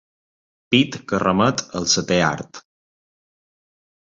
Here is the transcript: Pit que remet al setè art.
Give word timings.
Pit 0.75 0.97
que 1.11 1.19
remet 1.23 1.61
al 1.81 1.85
setè 1.93 2.17
art. 2.31 2.63